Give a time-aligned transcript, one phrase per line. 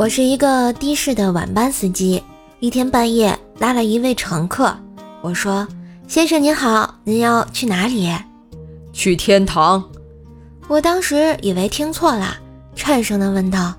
[0.00, 2.24] 我是一个的士的晚班司机，
[2.58, 4.74] 一天半夜拉了一位乘客。
[5.20, 5.68] 我说
[6.08, 8.10] ：“先生您好，您要去哪里？”
[8.94, 9.86] 去天堂。
[10.68, 12.34] 我当时以为听错了，
[12.74, 13.74] 颤声的问道：“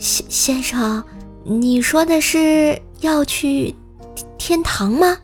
[0.00, 1.00] 先先生，
[1.44, 3.72] 你说的是要去
[4.36, 5.16] 天堂吗？”“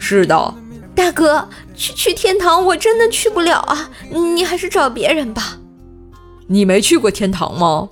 [0.00, 0.54] 是的。
[0.96, 5.58] ”“大哥，去去天堂我真的去不了啊，你还是找别人吧。
[6.48, 7.90] ”“你没去过天堂吗？”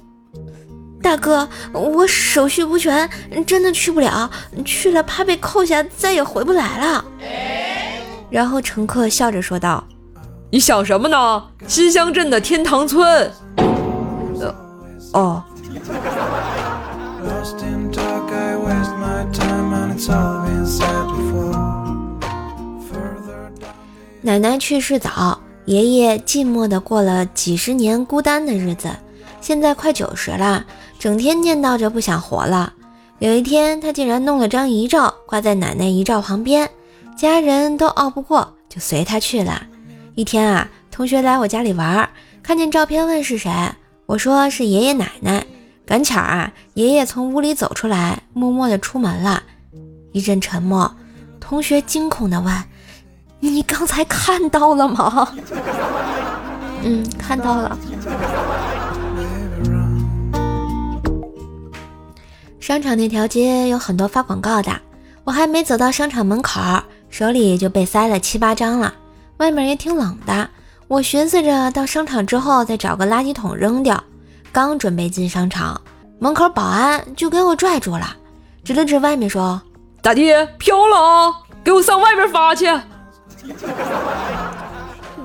[1.11, 3.11] 大哥，我手续不全，
[3.45, 4.31] 真的去不了。
[4.65, 7.05] 去了怕被扣下，再也回不来了。
[8.31, 9.83] 然后乘客笑着说道
[10.53, 11.43] ：“你想什么呢？
[11.67, 13.29] 新乡镇的天堂村。”
[15.13, 15.43] 哦。
[24.23, 28.91] 奶奶去世早，爷爷寂寞的过了几十年孤单的日子，
[29.41, 30.65] 现在快九十了。
[30.99, 32.73] 整天念叨着不想活了。
[33.19, 36.69] 有一天，他竟然弄了张遗照挂在奶奶遗照旁边，
[37.17, 39.63] 家人都拗不过，就随他去了。
[40.15, 42.09] 一天啊，同学来我家里玩，
[42.43, 43.51] 看见照片问是谁，
[44.07, 45.47] 我说是爷爷奶奶。
[45.87, 49.43] 赶巧啊，爷爷从屋里走出来，默默地出门了。
[50.13, 50.95] 一阵沉默，
[51.41, 52.65] 同学惊恐地问
[53.41, 55.33] ：“你刚才看到了吗
[56.85, 57.79] ？”“嗯，看到了。”
[62.71, 64.71] 商场那条街有很多发广告的，
[65.25, 66.61] 我还没走到商场门口，
[67.09, 68.95] 手里就被塞了七八张了。
[69.39, 70.49] 外面也挺冷的，
[70.87, 74.01] 我寻思着到商场之后再找个垃圾桶扔掉。
[74.53, 75.81] 刚准备进商场，
[76.21, 78.07] 门口保安就给我拽住了，
[78.63, 79.61] 指了指外面说
[80.01, 82.67] ：“咋地，飘了啊，给我上外边发去。”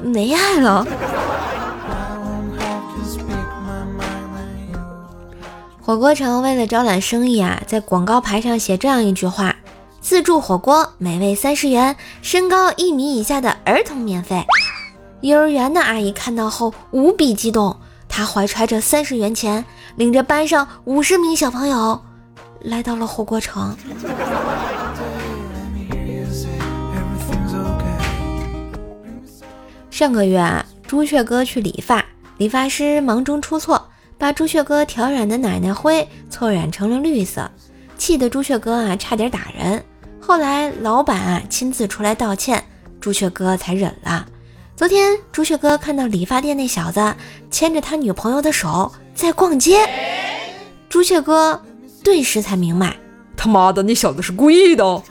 [0.01, 0.83] 没爱了。
[5.85, 9.55] 火锅城为了招揽生意啊，在广告牌上写这样一句话
[10.01, 14.43] ：“自助火锅，每位三十元，身高一米以下的儿童免费。”
[15.21, 17.77] 幼儿园的阿姨看到后无比激动，
[18.09, 19.63] 她怀揣着三十元钱，
[19.95, 22.01] 领着班上五十名小朋友
[22.61, 23.77] 来到了火锅城。
[29.91, 32.03] 上个月啊，朱雀哥去理发，
[32.39, 33.87] 理发师忙中出错。
[34.17, 37.49] 把朱雀哥调染的奶奶灰错染成了绿色，
[37.97, 39.83] 气得朱雀哥啊差点打人。
[40.19, 42.63] 后来老板啊亲自出来道歉，
[42.99, 44.25] 朱雀哥才忍了。
[44.75, 47.15] 昨天朱雀哥看到理发店那小子
[47.51, 49.87] 牵着他女朋友的手在逛街，
[50.89, 51.61] 朱雀哥
[52.03, 52.95] 顿时才明白，
[53.37, 55.01] 他妈的那小子是故意的。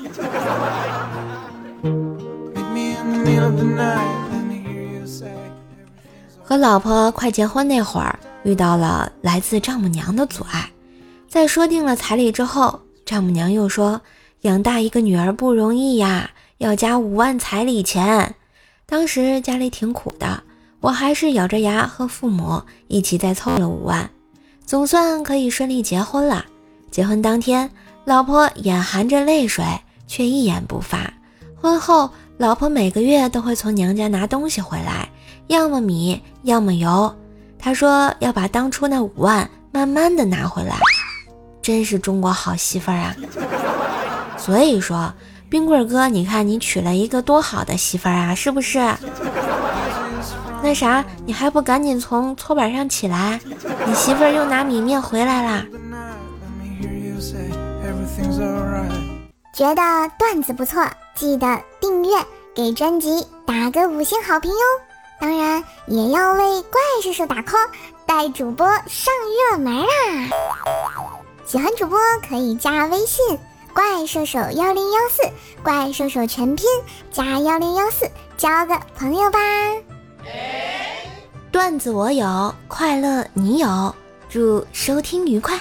[6.43, 8.19] 和老婆快结婚那会儿。
[8.45, 10.71] 遇到了来自丈母娘的阻碍，
[11.29, 14.01] 在说定了彩礼之后，丈母娘又说
[14.43, 18.35] 养大一个女儿不容易呀，要加五万彩礼钱。
[18.87, 20.43] 当时家里挺苦的，
[20.81, 24.09] 我还是咬着牙和父母一起再凑了五万，
[24.67, 26.45] 总算可以顺利结婚了。
[26.91, 27.71] 结婚当天，
[28.05, 29.65] 老婆眼含着泪水，
[30.07, 31.13] 却一言不发。
[31.57, 35.09] 婚后，老婆每个月都会从娘家拿东西回来，
[35.47, 37.13] 要么米，要么油。
[37.65, 40.77] 他说要把当初那五万慢慢的拿回来，
[41.63, 43.17] 真是中国好媳妇儿啊！
[44.37, 45.11] 所以说，
[45.49, 48.79] 冰棍哥，你看你娶了一个多好的媳妇儿啊，是不是？
[50.63, 53.41] 那啥，你还不赶紧从搓板上起来？
[53.87, 55.65] 你媳妇儿又拿米面回来啦！
[59.55, 59.83] 觉得
[60.19, 62.11] 段子不错，记得订阅，
[62.55, 64.59] 给专辑打个五星好评哟！
[65.21, 67.69] 当然也要为怪兽兽打 call，
[68.07, 69.13] 带主播上
[69.51, 69.87] 热门啦！
[71.47, 71.99] 喜欢主播
[72.29, 73.39] 可以加微信
[73.73, 75.23] 怪兽兽幺零幺四，
[75.63, 76.67] 怪兽兽全拼
[77.11, 79.39] 加幺零幺四，交个朋友吧。
[81.51, 83.95] 段子我有，快乐你有，
[84.29, 85.59] 祝收听愉快。